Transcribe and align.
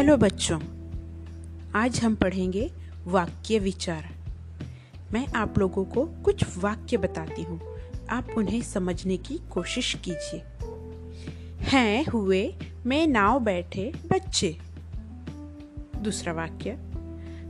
Hello 0.00 0.16
बच्चों, 0.16 0.60
आज 1.74 2.00
हम 2.00 2.14
पढ़ेंगे 2.14 2.72
वाक्य 3.06 3.58
विचार। 3.58 4.08
मैं 5.12 5.26
आप 5.26 5.58
लोगों 5.58 5.84
को 5.84 6.06
कुछ 6.06 6.58
वाक्य 6.58 6.96
बताती 6.96 7.42
हूँ। 7.42 7.60
आप 8.10 8.26
उन्हें 8.36 8.62
समझने 8.62 9.16
की 9.16 9.40
कोशिश 9.50 9.94
कीजिए। 9.94 10.42
हैं 11.60 12.04
हुए, 12.04 12.54
मैं 12.86 13.06
नाव 13.06 13.40
बैठे 13.40 13.92
बच्चे। 14.10 14.58
दूसरा 16.02 16.32
वाक्य, 16.32 16.78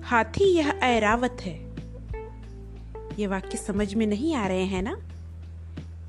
हाथी 0.04 0.44
यह 0.44 0.68
ऐरावत 0.68 1.36
है। 1.40 1.70
ये 3.18 3.26
वाक्य 3.26 3.58
समझ 3.58 3.94
में 3.94 4.06
नहीं 4.06 4.34
आ 4.34 4.46
रहे 4.46 4.64
हैं 4.64 4.82
ना? 4.82 5.00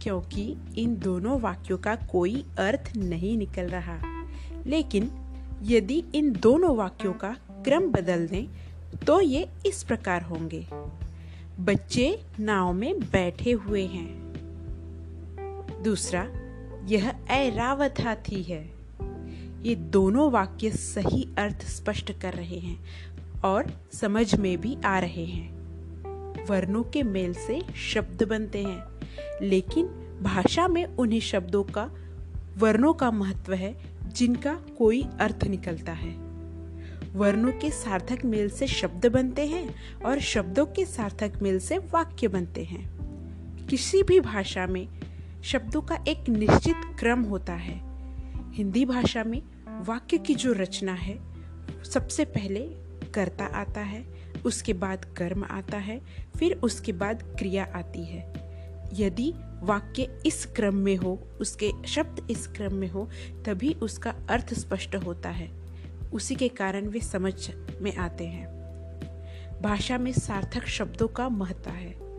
क्योंकि 0.01 0.55
इन 0.77 0.95
दोनों 0.95 1.39
वाक्यों 1.39 1.77
का 1.77 1.95
कोई 1.95 2.45
अर्थ 2.59 2.97
नहीं 2.97 3.37
निकल 3.37 3.63
रहा। 3.63 3.97
लेकिन 4.67 5.11
यदि 5.63 6.03
इन 6.15 6.31
दोनों 6.31 6.75
वाक्यों 6.77 7.13
का 7.13 7.35
क्रम 7.51 7.91
बदल 7.91 8.27
दें 8.27 8.47
तो 8.97 9.21
ये 9.21 9.49
इस 9.65 9.83
प्रकार 9.83 10.21
होंगे। 10.21 10.67
बच्चे 11.59 12.23
नाव 12.39 12.73
में 12.73 12.99
बैठे 12.99 13.51
हुए 13.51 13.85
हैं। 13.85 14.33
दूसरा, 15.83 16.27
यह 16.85 17.13
ऐरावत 17.29 17.95
हाथी 18.01 18.43
है। 18.43 18.71
ये 19.61 19.75
दोनों 19.75 20.31
वाक्य 20.31 20.71
सही 20.71 21.27
अर्थ 21.37 21.65
स्पष्ट 21.65 22.11
कर 22.19 22.33
रहे 22.33 22.59
हैं 22.59 22.85
और 23.41 23.71
समझ 23.93 24.35
में 24.35 24.61
भी 24.61 24.77
आ 24.85 24.99
रहे 24.99 25.25
हैं। 25.25 25.61
वर्णों 26.45 26.83
के 26.83 27.03
मेल 27.03 27.33
से 27.33 27.61
शब्द 27.75 28.23
बनते 28.23 28.63
हैं, 28.63 28.83
लेकिन 29.41 29.85
भाषा 30.21 30.67
में 30.67 30.85
उन्हीं 30.85 31.19
शब्दों 31.19 31.63
का, 31.63 31.91
वर्णों 32.57 32.93
का 32.93 33.11
महत्व 33.11 33.53
है 33.53 33.90
जिनका 34.11 34.53
कोई 34.53 35.03
अर्थ 35.19 35.43
निकलता 35.43 35.91
है। 35.91 36.31
वर्णों 37.13 37.51
के 37.51 37.71
सार्थक 37.71 38.25
मेल 38.25 38.49
से 38.49 38.67
शब्द 38.67 39.05
बनते 39.05 39.45
हैं 39.45 39.75
और 40.05 40.19
शब्दों 40.19 40.65
के 40.65 40.85
सार्थक 40.85 41.33
मेल 41.41 41.59
से 41.59 41.77
वाक्य 41.77 42.27
बनते 42.27 42.63
हैं। 42.63 43.01
किसी 43.67 44.03
भी 44.03 44.19
भाषा 44.19 44.67
में 44.67 44.87
शब्दों 45.43 45.81
का 45.81 46.03
एक 46.07 46.29
निश्चित 46.29 46.75
क्रम 46.99 47.21
होता 47.21 47.53
है। 47.53 47.81
हिंदी 48.53 48.85
भाषा 48.85 49.23
में 49.23 49.41
वाक्य 49.67 50.17
की 50.17 50.35
जो 50.35 50.53
रचना 50.53 50.93
है, 50.93 51.19
सबसे 51.83 52.25
पहले 52.25 52.59
कर्ता 53.13 53.45
आता 53.45 53.81
है, 53.81 54.05
उसके 54.45 54.73
बाद 54.73 55.05
कर्म 55.05 55.43
आता 55.43 55.77
है, 55.77 56.01
फिर 56.39 56.53
उसके 56.53 56.91
बाद 56.91 57.23
क्रिया 57.23 57.71
आती 57.75 58.05
है। 58.05 58.40
यदि 58.93 59.33
वाक्य 59.61 60.21
इस 60.25 60.45
क्रम 60.45 60.75
में 60.75 60.95
हो, 60.95 61.19
उसके 61.41 61.71
शब्द 61.87 62.27
इस 62.29 62.47
क्रम 62.47 62.73
में 62.73 62.89
हो, 62.89 63.09
तभी 63.45 63.73
उसका 63.73 64.15
अर्थ 64.29 64.53
स्पष्ट 64.53 64.95
होता 64.95 65.29
है। 65.29 65.51
उसी 66.13 66.35
के 66.35 66.47
कारण 66.47 66.87
वे 66.87 66.99
समझ 66.99 67.51
में 67.81 67.95
आते 67.95 68.25
हैं। 68.25 68.61
भाषा 69.61 69.97
में 69.97 70.11
सार्थक 70.11 70.67
शब्दों 70.67 71.07
का 71.07 71.29
महत्व 71.29 71.69
है। 71.69 72.11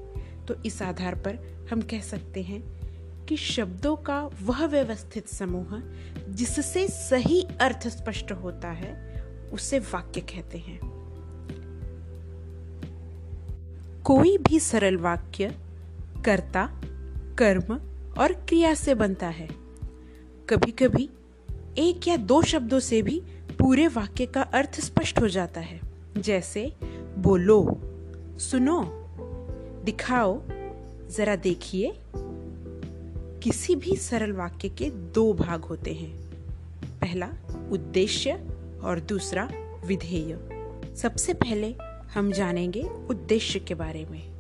तो 0.47 0.55
इस 0.67 0.83
आधार 0.83 1.15
पर 1.15 1.67
हम 1.73 1.81
कह 1.81 2.01
सकते 2.01 2.43
हैं 2.43 2.83
कि 3.27 3.37
शब्दों 3.37 3.97
का 3.97 4.31
वह 4.43 4.67
व्यवस्थित 4.67 5.29
समूह, 5.29 5.83
जिससे 6.29 6.89
सही 6.89 7.43
अर्थ 7.61 7.89
स्पष्ट 7.89 8.33
होता 8.33 8.69
है, 8.69 9.23
उसे 9.53 9.79
वाक्य 9.79 10.21
कहते 10.21 10.59
हैं। 10.59 11.03
कोई 14.05 14.39
भी 14.39 14.61
सरल 14.61 14.97
वाक्य 14.97 15.55
कर्ता, 16.25 16.81
कर्म 17.39 17.81
और 18.19 18.33
क्रिया 18.33 18.75
से 18.75 18.95
बनता 18.95 19.29
है। 19.29 19.49
कभी 20.49 20.71
कभी 20.71 21.11
एक 21.79 22.09
या 22.09 22.17
दो 22.17 22.43
शब्दों 22.43 22.81
से 22.81 23.03
भी 23.03 23.21
पूरे 23.59 23.89
वाक्य 23.89 24.27
का 24.27 24.43
अर्थ 24.43 24.81
स्पष्ट 24.81 25.21
हो 25.21 25.29
जाता 25.29 25.61
है। 25.61 25.81
जैसे, 26.19 26.73
बोलो, 27.19 27.81
सुनो, 28.39 29.07
दिखाओ, 29.85 30.43
जरा 31.11 31.37
देखिए। 31.37 31.93
किसी 33.43 33.77
भी 33.77 33.97
सरल 33.97 34.33
वाक्य 34.33 34.69
के 34.69 34.91
दो 34.91 35.33
भाग 35.33 35.65
होते 35.65 35.93
हैं। 35.93 36.19
पहला, 37.01 37.29
उद्देश्य 37.71 38.33
और 38.83 39.01
दूसरा, 39.01 39.51
विधेय। 39.87 40.39
सबसे 40.97 41.35
पहले 41.35 41.75
हम 42.15 42.33
जानेंगे 42.33 42.83
उद्देश्य 42.83 43.59
के 43.59 43.75
बारे 43.75 44.05
में। 44.05 44.32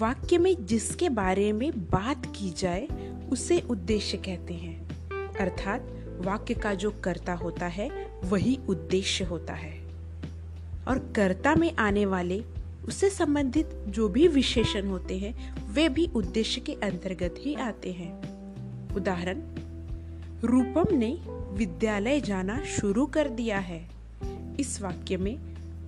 वाक्य 0.00 0.38
में 0.38 0.66
जिसके 0.66 1.08
बारे 1.08 1.52
में 1.52 1.72
बात 1.72 2.26
की 2.26 2.50
जाए, 2.50 2.86
उसे 3.32 3.60
उद्देश्य 3.60 4.16
कहते 4.16 4.54
हैं। 4.54 4.88
अर्थात, 5.36 5.86
वाक्य 6.18 6.54
का 6.54 6.74
जो 6.74 6.90
कर्ता 6.90 7.34
होता 7.34 7.66
है, 7.66 8.20
वही 8.24 8.58
उद्देश्य 8.68 9.24
होता 9.24 9.54
है। 9.54 9.80
और 10.88 11.12
कर्ता 11.16 11.54
में 11.54 11.76
आने 11.76 12.06
वाले, 12.06 12.44
उससे 12.88 13.10
संबंधित 13.10 13.70
जो 13.88 14.08
भी 14.08 14.28
विशेषण 14.28 14.88
होते 14.88 15.18
हैं, 15.18 15.56
वे 15.72 15.88
भी 15.88 16.06
उद्देश्य 16.06 16.60
के 16.60 16.72
अंतर्गत 16.72 17.34
ही 17.38 17.54
आते 17.54 17.92
हैं। 17.92 18.22
उदाहरण, 18.94 19.40
रूपम 20.44 20.96
ने 20.96 21.18
विद्यालय 21.52 22.20
जाना 22.20 22.64
शुरू 22.64 23.06
कर 23.06 23.28
दिया 23.28 23.58
है। 23.58 23.90
इस 24.60 24.82
वाक्य 24.82 25.16
में, 25.16 25.38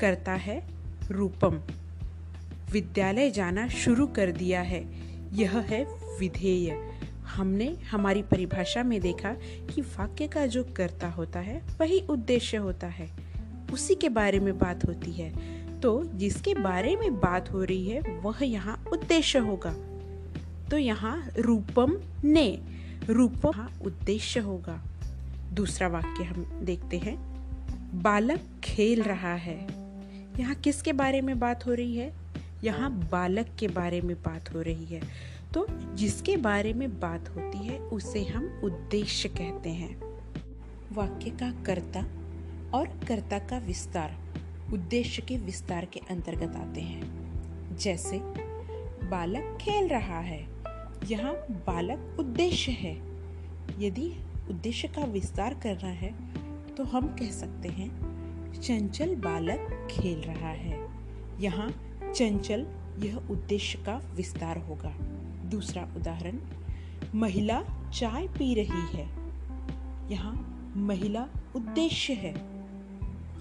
कर्ता 0.01 0.33
है 0.33 0.69
रूपम। 1.11 1.61
विद्यालय 2.71 3.31
जाना 3.31 3.69
शुरू 3.69 4.07
कर 4.07 4.33
दिया 4.33 4.61
है। 4.61 4.87
यह 5.33 5.59
है 5.59 5.85
विधेय। 6.19 6.89
हमने 7.25 7.75
हमारी 7.75 8.23
परिभाषा 8.23 8.83
में 8.83 9.01
देखा 9.01 9.33
कि 9.75 9.81
वाक्य 9.81 10.29
का 10.29 10.47
जो 10.47 10.65
कर्ता 10.65 11.09
होता 11.09 11.41
है, 11.41 11.63
वही 11.81 12.01
उद्देश्य 12.01 12.57
होता 12.57 12.87
है। 12.87 13.11
उसी 13.73 13.95
के 13.95 14.09
बारे 14.09 14.41
में 14.41 14.59
बात 14.59 14.85
होती 14.85 15.13
है। 15.13 15.59
तो 15.81 16.05
जिसके 16.05 16.55
बारे 16.55 16.97
में 16.97 17.21
बात 17.21 17.53
हो 17.53 17.65
रही 17.65 17.89
है, 17.89 18.01
वह 18.01 18.39
यहाँ 18.43 18.85
उद्देश्य 18.93 19.39
होगा। 19.39 19.75
तो 20.71 20.79
यहाँ 20.79 21.31
रूपम 21.39 21.99
ने, 22.25 22.59
रूपम 23.11 23.69
उद्देश्य 23.83 24.41
होगा। 24.41 24.85
दूसरा 25.53 25.89
वाक्य 25.89 26.25
हम 26.25 26.61
देखते 26.63 26.99
हैं। 26.99 27.39
बालक 28.03 28.41
खेल 28.65 29.03
रहा 29.03 29.35
है। 29.35 29.67
यहाँ 30.41 30.55
किसके 30.55 30.93
बारे 30.93 31.21
में 31.21 31.39
बात 31.39 31.67
हो 31.67 31.75
रही 31.75 31.97
है? 31.97 32.28
यहाँ 32.65 33.09
बालक 33.11 33.47
के 33.59 33.69
बारे 33.69 34.01
में 34.01 34.17
बात 34.17 34.55
हो 34.55 34.63
रही 34.63 34.85
है। 34.85 35.01
तो 35.55 35.67
जिसके 35.95 36.37
बारे 36.37 36.73
में 36.73 37.01
बात 37.01 37.29
होती 37.29 37.59
है, 37.59 37.79
उसे 37.79 38.25
हम 38.25 38.61
उद्देश्य 38.65 39.29
कहते 39.29 39.71
हैं। 39.71 40.01
वाक्य 40.93 41.31
का 41.31 41.63
कर्ता 41.63 42.01
और 42.79 42.87
कर्ता 43.09 43.39
का 43.39 43.59
विस्तार, 43.59 44.19
उद्देश्य 44.73 45.23
के 45.23 45.37
विस्तार 45.37 45.85
के 45.85 46.01
अंतर्गत 46.11 46.57
आते 46.57 46.81
हैं। 46.81 47.29
जैसे, 47.77 48.19
बालक 49.09 49.59
खेल 49.61 49.89
रहा 49.89 50.21
है। 50.21 50.49
यहाँ 51.05 51.33
बालक 51.51 52.17
उद्देश्य 52.21 52.73
है। 52.73 52.95
यदि 53.79 54.13
उद्देश्य 54.51 54.89
का 54.89 55.05
विस्तार 55.05 55.55
करना 55.55 55.89
है 55.89 56.15
तो 56.75 56.85
हम 56.85 57.07
कह 57.07 57.31
सकते 57.31 57.69
हैं, 57.69 57.91
चंचल 58.53 59.15
बालक 59.15 59.89
खेल 59.91 60.19
रहा 60.19 60.49
है। 60.49 60.89
यहाँ 61.41 61.88
चंचल 62.15 62.67
यह 62.99 63.17
उद्देश्य 63.17 63.79
का 63.79 63.97
विस्तार 64.15 64.59
होगा। 64.59 64.91
दूसरा 65.49 65.83
उदाहरण, 65.97 66.39
महिला 67.15 67.63
चाय 67.95 68.27
पी 68.29 68.55
रही 68.55 68.97
है। 68.97 69.07
यहाँ 70.13 70.73
महिला 70.77 71.29
उद्देश्य 71.57 72.13
है। 72.13 72.35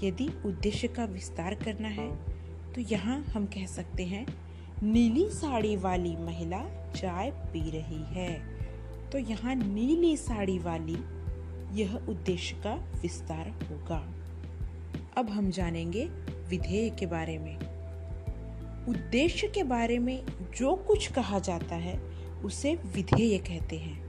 यदि 0.04 0.30
उद्देश्य 0.46 0.88
का 0.88 1.06
विस्तार 1.06 1.56
करना 1.56 1.88
है 1.88 2.16
तो 2.74 2.82
यहाँ 2.82 3.24
हम 3.24 3.46
कह 3.46 3.66
सकते 3.66 4.06
हैं, 4.06 4.26
नीली 4.84 5.30
साड़ी 5.30 5.76
वाली 5.76 6.16
महिला 6.16 6.92
चाय 6.92 7.32
पी 7.32 7.70
रही 7.70 8.04
है। 8.10 8.40
तो 9.12 9.18
यहाँ 9.18 9.56
नीली 9.56 10.18
साड़ी 10.18 10.60
वाली 10.60 10.98
यह 11.82 11.96
उद्देश्य 11.96 12.56
का 12.56 12.74
विस्तार 13.02 13.50
होगा। 13.50 14.14
अब 15.18 15.30
हम 15.30 15.50
जानेंगे 15.50 16.06
विधेय 16.50 16.90
के 16.90 17.06
बारे 17.06 17.38
में। 17.38 17.77
उद्देश्य 18.88 19.48
के 19.48 19.64
बारे 19.64 20.00
में 20.00 20.26
जो 20.58 20.76
कुछ 20.76 21.12
कहा 21.12 21.40
जाता 21.40 21.76
है, 21.76 22.00
उसे 22.44 22.76
विधेय 22.76 23.38
कहते 23.38 23.78
हैं। 23.78 24.08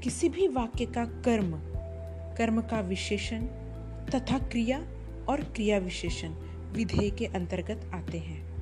किसी 0.00 0.28
भी 0.28 0.48
वाक्य 0.48 0.86
का 0.86 1.04
कर्म 1.04 1.60
कर्म 2.36 2.60
का 2.60 2.80
विशेषण 2.80 3.42
तथा 4.14 4.38
क्रिया 4.38 4.86
और 5.28 5.44
क्रिया 5.44 5.78
विशेषण 5.78 6.28
विधेय 6.72 7.10
के 7.10 7.26
अंतर्गत 7.26 7.90
आते 7.94 8.18
हैं। 8.18 8.54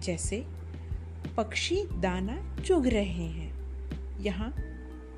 जैसे, 0.00 0.46
पक्षी 1.36 1.76
दाना 1.76 2.56
चुग 2.66 2.86
रहे 2.86 3.26
हैं। 3.26 3.54
यहाँ, 4.20 4.54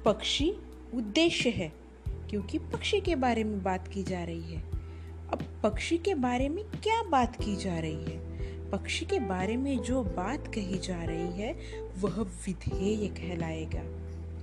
पक्षी 0.05 0.55
उद्देश्य 0.95 1.51
है, 1.51 1.73
क्योंकि 2.09 2.59
पक्षी 2.59 3.01
के 3.01 3.17
बारे 3.17 3.45
में 3.45 3.63
बात 3.63 3.89
की 3.89 4.03
जा 4.03 4.25
रही 4.25 4.55
है। 4.55 4.63
अब 5.33 5.61
पक्षी 5.63 5.99
के 5.99 6.15
बारे 6.15 6.49
में 6.49 6.65
क्या 6.65 7.03
बात 7.03 7.37
की 7.37 7.57
जा 7.57 7.79
रही 7.79 8.05
है? 8.05 8.27
पक्षी 8.73 9.05
के 9.05 9.19
बारे 9.19 9.57
में 9.57 9.79
जो 9.79 10.03
बात 10.03 10.55
कही 10.55 10.79
जा 10.79 11.05
रही 11.05 11.43
है, 11.43 11.57
वह 12.01 12.23
विधेय 12.23 13.09
कहलाएगा। 13.09 13.83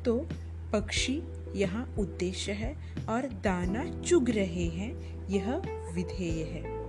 तो 0.04 0.28
पक्षी 0.74 1.22
यहाँ 1.56 1.96
उद्देश्य 2.00 2.52
है 2.52 2.76
और 3.10 3.22
दाना 3.22 4.02
चुग 4.02 4.30
रहे 4.30 4.66
हैं, 4.66 5.24
यह 5.30 5.56
विधेय 5.94 6.44
है। 6.44 6.84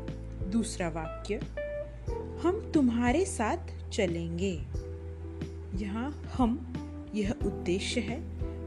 दूसरा 0.51 0.89
वाक्य, 0.89 1.35
हम 2.43 2.71
तुम्हारे 2.75 3.25
साथ 3.25 3.91
चलेंगे। 3.91 4.63
यहाँ 5.75 6.31
हम, 6.33 6.75
यह 7.15 7.31
उद्देश्य 7.31 8.01
है 8.01 8.21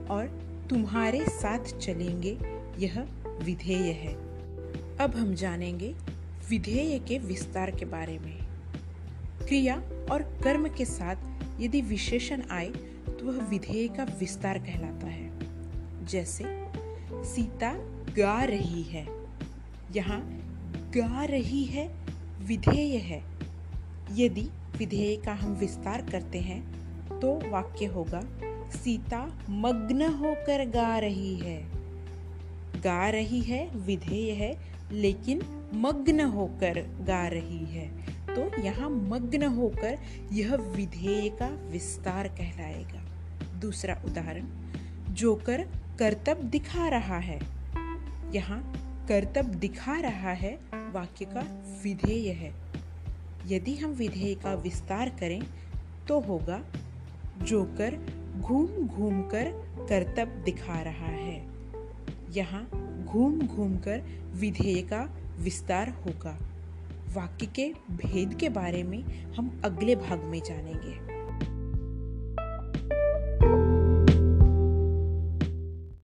और 0.06 0.28
तुम्हारे 0.70 1.26
साथ 1.26 1.60
चलेंगे, 1.60 2.38
यह 2.78 3.08
विधेय 3.44 3.92
है। 3.92 4.14
अब 4.98 5.14
हम 5.16 5.34
जानेंगे 5.34 5.96
विधेय 6.50 7.00
के 7.00 7.20
विस्तार 7.20 7.72
के 7.72 7.86
बारे 7.86 8.20
में। 8.20 8.47
क्रिया 9.48 9.76
और 10.12 10.40
कर्म 10.44 10.68
के 10.70 10.86
साथ 10.86 11.16
यदि 11.62 11.82
विशेषण 11.82 12.42
आए 12.52 12.68
तो 13.20 13.26
वह 13.26 13.48
विधेय 13.48 13.88
का 13.88 14.04
विस्तार 14.04 14.58
कहलाता 14.58 15.08
है। 15.08 15.32
जैसे, 16.06 16.44
सीता 17.14 17.74
गा 18.18 18.44
रही 18.44 18.84
है। 18.84 19.08
यहाँ, 19.96 20.22
गा 20.96 21.24
रही 21.24 21.64
है, 21.64 21.96
विधेय 22.40 22.98
है। 22.98 23.24
यदि 24.12 24.50
विधेय 24.78 25.16
का 25.16 25.34
हम 25.34 25.54
विस्तार 25.54 26.02
करते 26.02 26.40
हैं 26.40 26.78
तो 27.20 27.50
वाक्य 27.50 27.86
होगा, 27.86 28.22
सीता 28.70 29.40
मग्न 29.50 30.02
होकर 30.02 30.70
गा 30.70 31.00
रही 31.00 31.38
है। 31.38 31.68
गा 32.82 33.10
रही 33.10 33.42
है, 33.42 33.78
विधेय 33.78 34.32
है, 34.32 34.58
लेकिन 34.92 35.42
मग्न 35.74 36.22
होकर 36.22 36.80
गा 37.02 37.28
रही 37.28 37.66
है। 37.66 38.17
तो 38.38 38.62
यहाँ 38.62 38.90
मग्न 38.90 39.44
होकर 39.44 39.98
यह 40.32 40.56
विधेय 40.56 41.30
का 41.30 41.48
विस्तार 41.48 42.28
कहलाएगा। 42.28 43.02
दूसरा 43.60 44.02
उदाहरण, 44.06 44.46
जोकर 45.14 45.64
कर्तव्य 46.00 46.44
दिखा 46.44 46.88
रहा 46.88 47.18
है। 47.18 47.40
यहाँ 48.36 48.60
कर्तव्य 49.08 49.56
दिखा 49.56 50.00
रहा 50.00 50.32
है, 50.32 50.60
वाक्य 50.74 51.26
का 51.26 51.42
विधेय 51.84 52.30
है। 52.32 52.54
यदि 53.48 53.76
हम 53.76 53.92
विधेय 53.92 54.36
का 54.36 54.54
विस्तार 54.54 55.10
करें 55.10 55.42
तो 56.08 56.20
होगा, 56.20 56.64
जोकर 57.42 57.98
घूम 58.40 58.88
घूम 58.88 59.22
कर 59.22 59.52
कर्तव्य 59.90 60.44
दिखा 60.44 60.82
रहा 60.82 61.12
है। 61.12 61.48
यहाँ 62.30 62.70
घूम 63.06 63.42
घूम 63.42 63.78
कर 63.78 64.04
विधेय 64.34 64.82
का 64.82 65.02
विस्तार 65.40 65.90
होगा। 65.90 66.38
वाक्य 67.16 67.46
के 67.46 67.74
भेद 67.92 68.34
के 68.34 68.50
बारे 68.50 68.84
में 68.84 69.04
हम 69.34 69.62
अगले 69.66 69.96
भाग 69.96 70.24
में 70.24 70.40
जानेंगे। 70.40 71.17